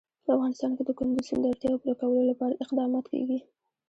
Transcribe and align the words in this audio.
په 0.25 0.29
افغانستان 0.35 0.71
کې 0.77 0.83
د 0.85 0.91
کندز 0.99 1.23
سیند 1.27 1.41
د 1.43 1.45
اړتیاوو 1.51 1.81
پوره 1.81 1.97
کولو 2.01 2.29
لپاره 2.31 2.59
اقدامات 2.63 3.05
کېږي. 3.13 3.39